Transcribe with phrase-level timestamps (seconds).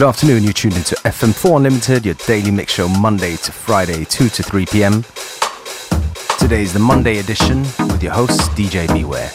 [0.00, 4.30] Good afternoon, you're tuned into FM4 Unlimited, your daily mix show Monday to Friday, 2
[4.30, 5.04] to 3 p.m.
[6.38, 9.30] Today is the Monday edition with your host, DJ Beware.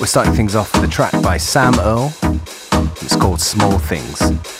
[0.00, 2.12] We're starting things off with a track by Sam Earl.
[3.00, 4.57] It's called Small Things.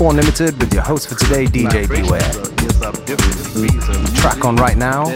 [0.00, 2.20] 4 Limited with your host for today, DJ Beware.
[3.52, 5.10] The track on right now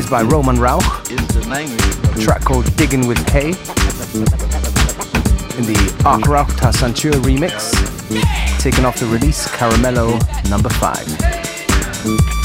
[0.00, 3.54] is by Roman Rauch, a track called Digging with Hay in
[5.64, 7.70] the Arc Rauch Ta remix,
[8.60, 10.18] taken off the release Caramello
[10.50, 12.35] number 5.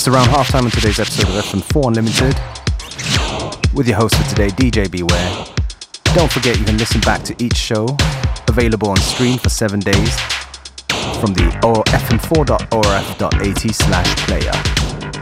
[0.00, 2.34] Just around halftime on today's episode of FM4 Unlimited
[3.74, 5.44] with your host for today, DJ Beware.
[6.14, 7.86] Don't forget you can listen back to each show,
[8.48, 10.18] available on stream for seven days
[11.20, 11.42] from the
[11.92, 15.19] fm4.orf.at slash player.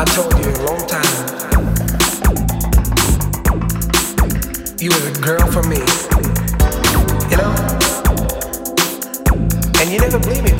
[0.00, 1.04] I told you a long time.
[4.80, 5.76] You were the girl for me.
[7.28, 7.52] You know?
[9.78, 10.59] And you never believe me.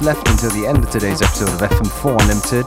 [0.00, 2.66] minutes left until the end of today's episode of FM4 Unlimited.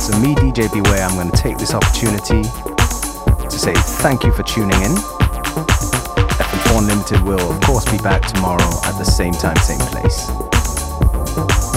[0.00, 4.42] So, me, DJ Beware, I'm going to take this opportunity to say thank you for
[4.42, 4.92] tuning in.
[6.36, 11.69] FM4 Unlimited will, of course, be back tomorrow at the same time, same place.